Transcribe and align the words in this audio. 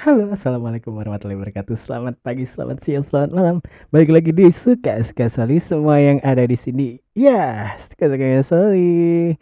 Halo, 0.00 0.32
assalamualaikum 0.32 0.96
warahmatullahi 0.96 1.36
wabarakatuh. 1.36 1.76
Selamat 1.76 2.16
pagi, 2.24 2.48
selamat 2.48 2.80
siang, 2.80 3.04
selamat 3.04 3.36
malam. 3.36 3.56
Balik 3.92 4.08
lagi 4.08 4.32
di 4.32 4.48
suka 4.48 4.96
suka 5.04 5.28
Soli 5.28 5.60
semua 5.60 6.00
yang 6.00 6.24
ada 6.24 6.40
di 6.40 6.56
sini. 6.56 6.96
Ya, 7.12 7.76
suka 7.84 8.08
suka 8.08 8.40
Soli. 8.40 9.36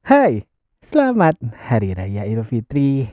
Hai, 0.00 0.48
selamat 0.80 1.36
Hari 1.52 1.92
Raya 1.92 2.24
Idul 2.24 2.48
Fitri. 2.48 3.04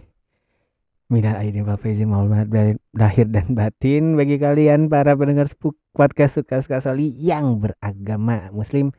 Minal 1.11 1.35
aidin 1.35 1.67
wal 1.67 1.75
faizin 1.75 2.07
mohon 2.07 2.31
maaf 2.31 2.47
lahir 2.95 3.27
dan 3.27 3.51
batin 3.51 4.15
bagi 4.15 4.39
kalian 4.39 4.87
para 4.87 5.19
pendengar 5.19 5.51
podcast 5.91 6.39
suka 6.39 6.63
suka 6.63 6.79
Soli 6.79 7.11
yang 7.11 7.59
beragama 7.59 8.47
Muslim 8.55 8.95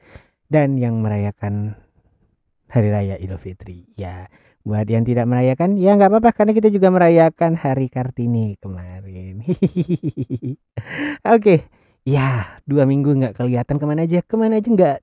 dan 0.53 0.77
yang 0.77 1.01
merayakan 1.01 1.81
Hari 2.69 2.93
Raya 2.93 3.17
Idul 3.17 3.41
Fitri. 3.41 3.89
Ya, 3.97 4.29
buat 4.67 4.87
yang 4.91 5.07
tidak 5.07 5.31
merayakan 5.31 5.79
ya 5.79 5.95
nggak 5.95 6.11
apa-apa 6.11 6.31
karena 6.35 6.53
kita 6.59 6.69
juga 6.75 6.91
merayakan 6.91 7.55
Hari 7.55 7.87
Kartini 7.87 8.59
kemarin. 8.59 9.47
Oke, 11.35 11.71
ya 12.03 12.59
dua 12.67 12.83
minggu 12.83 13.15
nggak 13.15 13.35
kelihatan 13.39 13.79
ke 13.79 13.85
mana 13.87 14.03
aja, 14.03 14.19
ke 14.27 14.35
mana 14.35 14.59
aja 14.59 14.67
nggak 14.67 14.97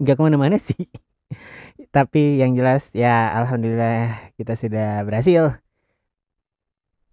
nggak 0.00 0.16
ke 0.16 0.22
mana-mana 0.24 0.56
sih. 0.56 0.88
Tapi 1.96 2.40
yang 2.40 2.56
jelas 2.56 2.88
ya 2.96 3.28
alhamdulillah 3.36 4.32
kita 4.40 4.56
sudah 4.56 5.04
berhasil. 5.04 5.60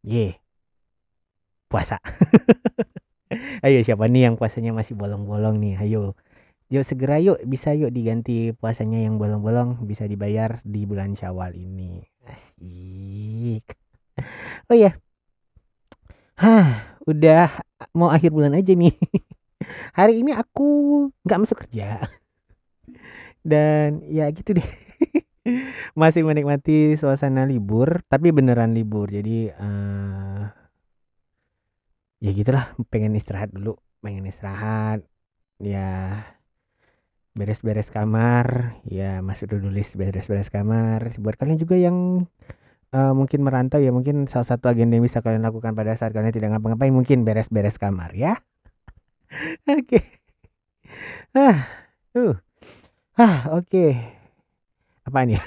Ye, 0.03 0.39
puasa. 1.67 1.99
Ayo 3.65 3.83
siapa 3.83 4.07
nih 4.07 4.31
yang 4.31 4.35
puasanya 4.39 4.71
masih 4.71 4.95
bolong-bolong 4.95 5.59
nih? 5.59 5.75
Ayo. 5.83 6.15
Yuk 6.67 6.83
segera 6.83 7.15
yuk 7.23 7.39
bisa 7.47 7.71
yuk 7.71 7.95
diganti 7.95 8.51
puasanya 8.51 8.99
yang 8.99 9.15
bolong-bolong 9.15 9.87
bisa 9.87 10.03
dibayar 10.03 10.59
di 10.67 10.83
bulan 10.83 11.15
Syawal 11.15 11.55
ini. 11.55 12.03
Asik. 12.27 13.65
Oh 14.67 14.73
ya. 14.73 14.97
Hah, 16.41 16.97
udah 17.05 17.61
mau 17.93 18.09
akhir 18.09 18.33
bulan 18.33 18.57
aja 18.57 18.73
nih. 18.73 18.91
Hari 19.97 20.25
ini 20.25 20.33
aku 20.33 20.65
nggak 21.23 21.39
masuk 21.45 21.57
kerja. 21.63 22.03
Dan 23.47 24.03
ya 24.09 24.27
gitu 24.33 24.57
deh. 24.57 24.67
Masih 25.95 26.27
menikmati 26.27 26.99
suasana 26.99 27.47
libur, 27.47 28.03
tapi 28.11 28.35
beneran 28.35 28.75
libur. 28.75 29.07
Jadi 29.07 29.53
eh 29.53 30.43
ya 32.19 32.31
gitulah, 32.33 32.73
pengen 32.91 33.15
istirahat 33.15 33.53
dulu, 33.53 33.77
pengen 34.01 34.27
istirahat. 34.27 35.05
Ya 35.61 36.21
beres-beres 37.37 37.93
kamar 37.93 38.81
ya 38.89 39.21
masuk 39.21 39.53
dulu 39.53 39.69
list 39.69 39.93
beres-beres 39.93 40.49
kamar. 40.49 41.13
Buat 41.21 41.37
kalian 41.37 41.61
juga 41.61 41.77
yang 41.77 42.25
uh, 42.91 43.13
mungkin 43.13 43.45
merantau 43.45 43.77
ya 43.77 43.93
mungkin 43.93 44.25
salah 44.25 44.49
satu 44.49 44.73
agenda 44.73 44.97
yang 44.97 45.05
bisa 45.05 45.21
kalian 45.21 45.45
lakukan 45.45 45.77
pada 45.77 45.93
saat 45.93 46.11
kalian 46.11 46.33
tidak 46.33 46.57
ngapa-ngapain 46.57 46.91
mungkin 46.91 47.21
beres-beres 47.21 47.77
kamar 47.77 48.17
ya. 48.17 48.41
Oke. 49.69 50.01
Ah 51.37 51.69
uh. 52.17 52.33
Ah 53.17 53.49
oke. 53.53 53.69
Okay. 53.69 53.91
apa 55.07 55.19
nih 55.23 55.41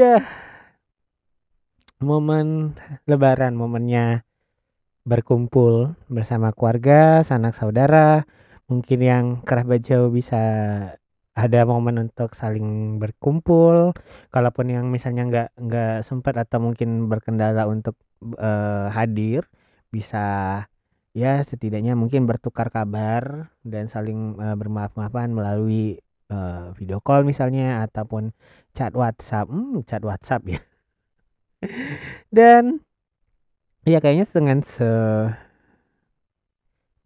ya. 0.00 0.24
Momen 1.98 2.78
lebaran 3.10 3.58
momennya 3.58 4.22
berkumpul 5.02 5.98
bersama 6.06 6.54
keluarga 6.54 7.26
sanak 7.26 7.56
saudara 7.58 8.22
mungkin 8.68 9.00
yang 9.00 9.24
kerabat 9.42 9.80
jauh 9.84 10.12
bisa 10.12 10.38
ada 11.38 11.60
momen 11.64 12.10
untuk 12.10 12.34
saling 12.34 12.98
berkumpul. 12.98 13.94
Kalaupun 14.34 14.66
yang 14.74 14.86
misalnya 14.90 15.22
nggak 15.28 15.48
nggak 15.56 15.96
sempat 16.04 16.34
atau 16.36 16.58
mungkin 16.60 17.06
berkendala 17.06 17.64
untuk 17.70 17.94
uh, 18.36 18.90
hadir 18.90 19.46
bisa 19.88 20.66
ya 21.16 21.42
setidaknya 21.42 21.96
mungkin 21.96 22.28
bertukar 22.28 22.68
kabar 22.68 23.50
dan 23.64 23.88
saling 23.88 24.36
uh, 24.38 24.54
bermaaf-maafan 24.58 25.32
melalui 25.32 25.98
uh, 26.30 26.70
video 26.76 27.00
call 27.00 27.24
misalnya 27.24 27.86
ataupun 27.86 28.34
chat 28.74 28.92
WhatsApp. 28.92 29.48
Hmm, 29.48 29.82
chat 29.86 30.02
WhatsApp 30.02 30.42
ya. 30.46 30.60
Dan 32.36 32.84
ya 33.88 33.98
kayaknya 34.02 34.26
dengan 34.30 34.60
se 34.62 34.90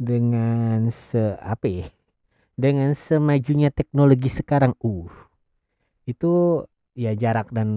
dengan 0.03 0.91
se 0.91 1.39
apa 1.39 1.67
ya 1.71 1.87
dengan 2.59 2.91
semajunya 2.99 3.71
teknologi 3.71 4.27
sekarang 4.27 4.75
uh 4.83 5.11
itu 6.11 6.67
ya 6.93 7.15
jarak 7.15 7.49
dan 7.55 7.71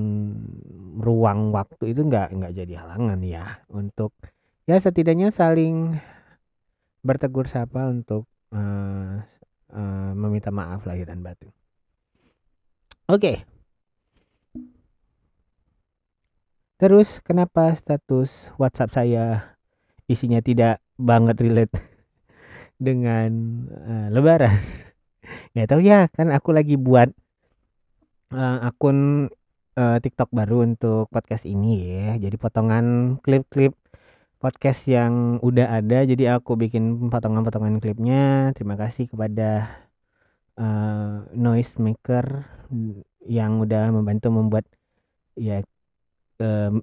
ruang 1.00 1.53
waktu 1.53 1.94
itu 1.94 2.02
nggak 2.03 2.34
nggak 2.35 2.53
jadi 2.58 2.74
halangan 2.84 3.22
ya 3.22 3.62
untuk 3.72 4.12
ya 4.66 4.75
setidaknya 4.81 5.30
saling 5.30 6.02
bertegur 7.06 7.46
sapa 7.46 7.85
untuk 7.88 8.25
uh, 8.50 9.22
uh, 9.72 10.12
meminta 10.18 10.50
maaf 10.50 10.90
lahir 10.90 11.06
dan 11.06 11.22
batin. 11.22 11.53
Oke. 13.06 13.22
Okay. 13.22 13.38
Terus 16.75 17.24
kenapa 17.24 17.72
status 17.78 18.34
WhatsApp 18.59 18.91
saya 18.91 19.56
isinya 20.12 20.44
tidak 20.44 20.84
banget 21.00 21.40
relate 21.40 21.94
dengan 22.78 23.31
uh, 23.72 24.08
lebaran. 24.12 24.59
Nggak 25.56 25.68
tahu 25.72 25.81
ya 25.81 26.08
kan 26.12 26.30
aku 26.31 26.50
lagi 26.52 26.75
buat 26.75 27.09
uh, 28.36 28.58
akun 28.68 29.30
uh, 29.80 29.97
TikTok 30.00 30.31
baru 30.31 30.68
untuk 30.68 31.08
podcast 31.12 31.47
ini 31.47 31.84
ya. 31.84 32.09
Jadi 32.19 32.35
potongan 32.35 33.18
klip-klip 33.24 33.75
podcast 34.40 34.85
yang 34.85 35.41
udah 35.41 35.81
ada 35.81 36.06
jadi 36.06 36.38
aku 36.38 36.59
bikin 36.59 37.09
potongan-potongan 37.09 37.80
klipnya. 37.80 38.52
Terima 38.53 38.75
kasih 38.75 39.09
kepada 39.09 39.81
uh, 40.59 41.25
noise 41.34 41.75
maker 41.80 42.46
yang 43.25 43.58
udah 43.64 43.90
membantu 43.90 44.30
membuat 44.30 44.66
ya 45.35 45.64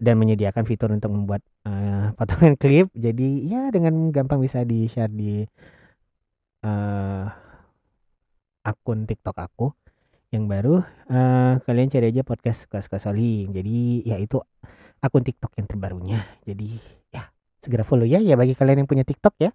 dan 0.00 0.16
menyediakan 0.16 0.64
fitur 0.64 0.88
untuk 0.96 1.12
membuat 1.12 1.44
uh, 1.68 2.16
potongan 2.16 2.56
klip. 2.62 2.88
Jadi 2.96 3.46
ya 3.46 3.68
dengan 3.68 4.08
gampang 4.08 4.40
bisa 4.40 4.64
di 4.64 4.88
share 4.88 5.12
di 5.12 5.44
uh, 6.62 7.26
akun 8.62 9.04
TikTok 9.06 9.36
aku 9.38 9.74
yang 10.32 10.48
baru 10.48 10.80
uh, 11.12 11.60
kalian 11.68 11.92
cari 11.92 12.08
aja 12.08 12.24
podcast 12.24 12.64
suka-suka 12.64 12.96
Soling 12.96 13.52
jadi 13.52 13.76
ya 14.08 14.16
itu 14.16 14.40
akun 15.02 15.26
TikTok 15.26 15.52
yang 15.58 15.66
terbarunya. 15.66 16.18
Jadi 16.46 16.78
ya 17.10 17.28
segera 17.58 17.82
follow 17.82 18.06
ya 18.06 18.22
ya 18.22 18.38
bagi 18.38 18.54
kalian 18.54 18.86
yang 18.86 18.88
punya 18.88 19.02
TikTok 19.02 19.34
ya. 19.42 19.50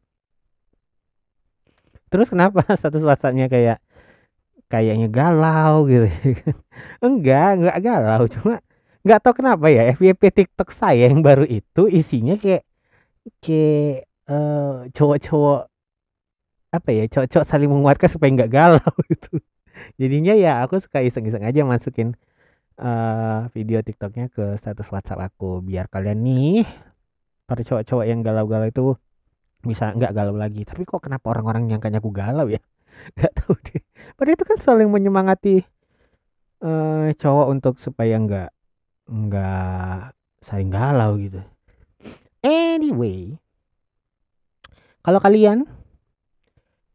Terus 2.12 2.28
kenapa 2.28 2.62
status 2.80 3.02
WhatsAppnya 3.02 3.48
kayak 3.48 3.80
kayaknya 4.68 5.08
galau 5.08 5.88
gitu 5.88 6.12
enggak 7.08 7.50
enggak 7.64 7.78
galau. 7.80 8.28
Cuma 8.28 8.60
nggak 9.08 9.20
tahu 9.24 9.34
kenapa 9.40 9.72
ya 9.72 9.96
FYP 9.96 10.36
TikTok 10.36 10.76
saya 10.76 11.08
yang 11.08 11.24
baru 11.24 11.48
itu 11.48 11.88
isinya 11.88 12.36
kayak 12.36 12.68
kayak 13.40 14.12
uh, 14.28 14.92
cowok-cowok 14.92 15.72
apa 16.68 16.90
ya 16.92 17.08
cocok 17.08 17.44
saling 17.48 17.72
menguatkan 17.72 18.10
supaya 18.12 18.30
nggak 18.34 18.52
galau 18.52 18.94
gitu. 19.12 19.40
Jadinya 19.96 20.34
ya 20.36 20.62
aku 20.66 20.82
suka 20.84 21.00
iseng-iseng 21.06 21.46
aja 21.46 21.64
masukin 21.64 22.18
uh, 22.82 23.48
video 23.54 23.80
TikToknya 23.80 24.28
ke 24.34 24.58
status 24.60 24.90
WhatsApp 24.92 25.32
aku. 25.32 25.64
Biar 25.64 25.88
kalian 25.88 26.22
nih 26.26 26.68
para 27.48 27.64
cowok-cowok 27.64 28.06
yang 28.06 28.20
galau-galau 28.26 28.68
itu 28.68 28.86
bisa 29.64 29.96
nggak 29.96 30.12
galau 30.12 30.36
lagi. 30.36 30.68
Tapi 30.68 30.84
kok 30.84 31.04
kenapa 31.06 31.32
orang-orang 31.32 31.72
nyangkanya 31.72 32.04
aku 32.04 32.12
galau 32.12 32.48
ya? 32.52 32.62
Nggak 33.16 33.34
tahu 33.38 33.54
deh. 33.62 33.82
Padahal 34.18 34.36
itu 34.36 34.46
kan 34.50 34.58
saling 34.58 34.90
menyemangati 34.90 35.62
uh, 36.66 37.14
cowok 37.14 37.48
untuk 37.54 37.74
supaya 37.78 38.18
nggak 38.18 38.50
nggak 39.08 40.18
saling 40.42 40.70
galau 40.74 41.16
gitu. 41.22 41.40
Anyway 42.42 43.38
kalau 45.08 45.24
kalian 45.24 45.64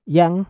yang 0.07 0.45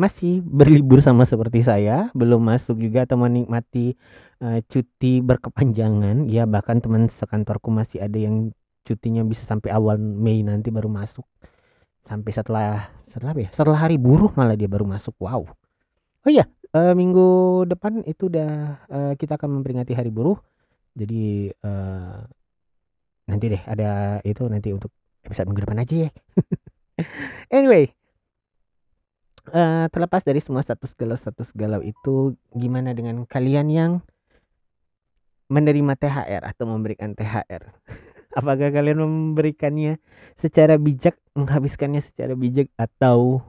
masih 0.00 0.40
berlibur 0.42 1.04
sama 1.04 1.28
seperti 1.28 1.62
saya, 1.62 2.08
belum 2.16 2.42
masuk 2.42 2.80
juga 2.80 3.04
atau 3.04 3.20
menikmati 3.20 3.94
uh, 4.42 4.58
cuti 4.66 5.20
berkepanjangan, 5.20 6.26
ya 6.26 6.48
bahkan 6.48 6.80
teman 6.82 7.06
sekantorku 7.06 7.70
masih 7.70 8.02
ada 8.02 8.18
yang 8.18 8.50
cutinya 8.82 9.22
bisa 9.22 9.46
sampai 9.46 9.70
awal 9.70 9.94
Mei 10.00 10.42
nanti 10.42 10.74
baru 10.74 10.90
masuk. 10.90 11.22
Sampai 12.02 12.34
setelah 12.34 12.90
setelah 13.06 13.30
apa 13.30 13.40
ya? 13.46 13.50
Setelah 13.54 13.78
hari 13.78 13.96
buruh 14.00 14.34
malah 14.34 14.58
dia 14.58 14.66
baru 14.66 14.82
masuk. 14.88 15.14
Wow. 15.22 15.46
Oh 16.22 16.30
iya, 16.30 16.50
uh, 16.74 16.94
minggu 16.96 17.62
depan 17.70 18.02
itu 18.08 18.26
udah 18.26 18.50
uh, 18.90 19.12
kita 19.14 19.38
akan 19.38 19.60
memperingati 19.60 19.94
hari 19.94 20.10
buruh. 20.10 20.38
Jadi 20.98 21.52
uh, 21.62 22.26
nanti 23.30 23.44
deh 23.54 23.62
ada 23.64 24.18
itu 24.26 24.42
nanti 24.50 24.74
untuk 24.74 24.90
episode 25.22 25.46
minggu 25.46 25.62
depan 25.62 25.78
aja 25.82 25.94
ya. 26.08 26.10
anyway, 27.54 27.86
uh, 29.50 29.90
terlepas 29.90 30.22
dari 30.22 30.38
semua 30.38 30.62
status 30.62 30.94
galau 30.94 31.18
status 31.18 31.50
galau 31.56 31.82
itu 31.82 32.38
gimana 32.54 32.94
dengan 32.94 33.26
kalian 33.26 33.66
yang 33.72 33.92
menerima 35.50 35.98
THR 35.98 36.42
atau 36.46 36.64
memberikan 36.70 37.18
THR 37.18 37.62
apakah 38.38 38.72
kalian 38.72 39.04
memberikannya 39.04 40.00
secara 40.40 40.80
bijak 40.80 41.16
menghabiskannya 41.36 42.00
secara 42.00 42.32
bijak 42.36 42.72
atau 42.76 43.44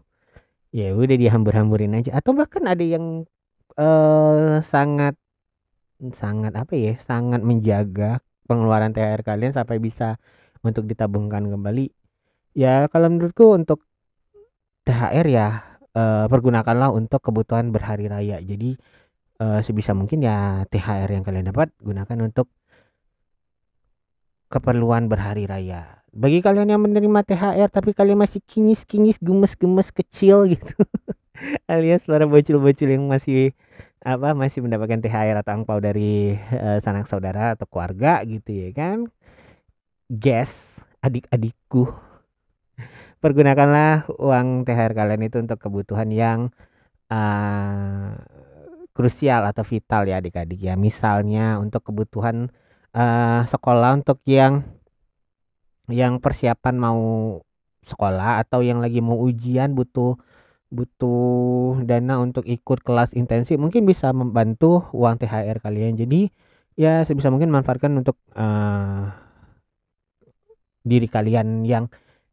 ya 0.73 0.91
udah 0.95 1.15
dihambur-hamburin 1.15 1.95
aja? 1.95 2.19
Atau 2.19 2.35
bahkan 2.35 2.67
ada 2.67 2.83
yang 2.83 3.23
uh, 3.79 4.59
sangat 4.65 5.15
sangat 6.19 6.51
apa 6.51 6.73
ya 6.75 6.99
sangat 7.07 7.39
menjaga 7.39 8.19
pengeluaran 8.43 8.91
THR 8.91 9.23
kalian 9.23 9.55
sampai 9.55 9.79
bisa 9.79 10.19
untuk 10.65 10.83
ditabungkan 10.87 11.47
kembali? 11.47 11.91
Ya 12.53 12.85
kalau 12.91 13.09
menurutku 13.09 13.55
untuk 13.55 13.87
THR 14.83 15.27
ya 15.31 15.72
uh, 15.97 16.25
pergunakanlah 16.29 16.93
untuk 16.93 17.21
kebutuhan 17.21 17.69
berhari 17.73 18.05
raya. 18.09 18.37
Jadi 18.41 18.77
uh, 19.41 19.59
sebisa 19.63 19.95
mungkin 19.97 20.21
ya 20.21 20.67
THR 20.69 21.09
yang 21.09 21.25
kalian 21.25 21.49
dapat 21.49 21.73
gunakan 21.81 22.17
untuk 22.25 22.49
keperluan 24.53 25.09
berhari 25.09 25.49
raya. 25.49 26.05
Bagi 26.13 26.45
kalian 26.45 26.69
yang 26.69 26.81
menerima 26.85 27.25
THR 27.25 27.69
tapi 27.73 27.97
kalian 27.97 28.21
masih 28.21 28.37
kinyis-kinyis 28.45 29.17
gemes-gemes 29.17 29.89
kecil 29.89 30.45
gitu 30.45 30.77
alias 31.71 32.05
para 32.05 32.29
bocil-bocil 32.29 32.93
yang 32.93 33.09
masih 33.09 33.51
apa 34.03 34.35
masih 34.35 34.59
mendapatkan 34.59 34.99
THR 34.99 35.41
atau 35.41 35.51
angpau 35.55 35.79
dari 35.79 36.35
uh, 36.35 36.77
sanak 36.83 37.07
saudara 37.07 37.55
atau 37.55 37.63
keluarga 37.65 38.19
gitu 38.27 38.51
ya 38.51 38.69
kan 38.75 39.07
guys 40.11 40.51
adik-adikku 40.99 41.87
pergunakanlah 43.23 44.11
uang 44.19 44.67
THR 44.67 44.91
kalian 44.91 45.23
itu 45.23 45.39
untuk 45.39 45.55
kebutuhan 45.63 46.11
yang 46.11 46.51
uh, 47.07 48.19
krusial 48.91 49.47
atau 49.47 49.63
vital 49.63 50.03
ya 50.11 50.19
adik-adik 50.19 50.59
ya. 50.59 50.75
Misalnya 50.75 51.55
untuk 51.63 51.87
kebutuhan 51.87 52.51
uh, 52.91 53.47
sekolah 53.47 54.03
untuk 54.03 54.19
yang 54.27 54.67
yang 55.87 56.19
persiapan 56.19 56.75
mau 56.75 57.01
sekolah 57.87 58.43
atau 58.43 58.59
yang 58.59 58.83
lagi 58.83 58.99
mau 58.99 59.19
ujian 59.19 59.75
butuh 59.75 60.15
butuh 60.73 61.83
dana 61.85 62.19
untuk 62.23 62.47
ikut 62.49 62.81
kelas 62.81 63.13
intensif 63.13 63.55
mungkin 63.61 63.87
bisa 63.87 64.11
membantu 64.11 64.83
uang 64.91 65.15
THR 65.23 65.63
kalian. 65.63 65.95
Jadi 65.95 66.27
ya 66.75 67.07
sebisa 67.07 67.31
mungkin 67.31 67.55
manfaatkan 67.55 67.93
untuk 67.95 68.19
uh, 68.35 69.13
diri 70.83 71.07
kalian 71.07 71.63
yang 71.63 71.87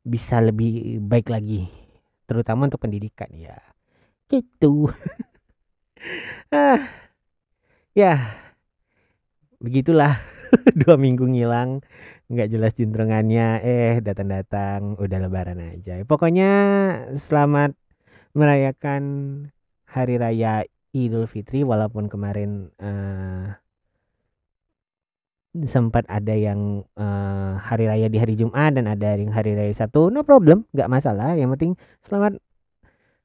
bisa 0.04 0.40
lebih 0.40 0.98
baik 1.04 1.28
lagi 1.28 1.68
terutama 2.24 2.70
untuk 2.70 2.82
pendidikan 2.82 3.30
ya. 3.34 3.58
Gitu. 4.30 4.88
Ah 6.50 6.88
ya. 7.92 8.40
Begitulah. 9.60 10.18
Dua 10.80 10.96
minggu 10.96 11.28
ngilang 11.28 11.84
nggak 12.30 12.48
jelas 12.50 12.72
juntrungannya 12.74 13.60
eh 13.60 13.94
datang-datang 14.00 14.96
udah 14.96 15.18
lebaran 15.20 15.60
aja. 15.60 16.00
Pokoknya 16.08 16.50
selamat 17.28 17.76
merayakan 18.32 19.02
hari 19.84 20.16
raya 20.16 20.64
Idul 20.96 21.28
Fitri 21.28 21.62
walaupun 21.62 22.08
kemarin 22.08 22.72
uh, 22.80 23.59
sempat 25.66 26.06
ada 26.06 26.30
yang 26.30 26.86
uh, 26.94 27.58
hari 27.58 27.90
raya 27.90 28.06
di 28.06 28.22
hari 28.22 28.38
Jumat 28.38 28.78
dan 28.78 28.86
ada 28.86 29.18
yang 29.18 29.34
hari 29.34 29.58
raya 29.58 29.74
satu 29.74 30.06
no 30.08 30.22
problem 30.22 30.66
nggak 30.70 30.90
masalah. 30.90 31.34
Yang 31.34 31.50
penting 31.58 31.72
selamat 32.06 32.38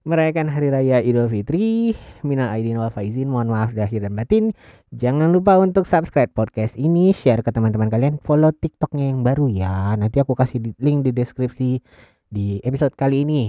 merayakan 0.05 0.49
hari 0.49 0.69
raya 0.69 1.01
Idul 1.01 1.29
Fitri. 1.29 1.93
Minal 2.25 2.53
aidin 2.53 2.77
wal 2.81 2.93
faizin 2.93 3.29
mohon 3.29 3.49
maaf 3.49 3.73
lahir 3.73 4.01
dan 4.01 4.13
batin. 4.17 4.53
Jangan 4.93 5.33
lupa 5.33 5.57
untuk 5.61 5.85
subscribe 5.85 6.29
podcast 6.33 6.77
ini 6.77 7.13
share 7.13 7.45
ke 7.45 7.53
teman-teman 7.53 7.89
kalian 7.89 8.17
follow 8.21 8.53
tiktoknya 8.53 9.13
yang 9.13 9.21
baru 9.21 9.45
ya. 9.49 9.93
Nanti 9.97 10.17
aku 10.21 10.37
kasih 10.37 10.61
link 10.81 11.05
di 11.05 11.11
deskripsi 11.13 11.81
di 12.29 12.57
episode 12.65 12.93
kali 12.93 13.25
ini. 13.25 13.43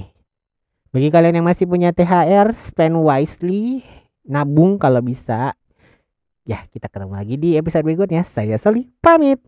Bagi 0.92 1.12
kalian 1.12 1.40
yang 1.40 1.46
masih 1.48 1.68
punya 1.68 1.92
THR, 1.92 2.56
spend 2.56 2.96
wisely, 3.04 3.84
nabung 4.24 4.80
kalau 4.80 5.04
bisa. 5.04 5.52
Ya, 6.46 6.62
kita 6.70 6.86
ketemu 6.86 7.18
lagi 7.18 7.34
di 7.34 7.58
episode 7.58 7.82
berikutnya. 7.82 8.22
Saya 8.22 8.54
Soli, 8.54 8.86
pamit. 9.02 9.42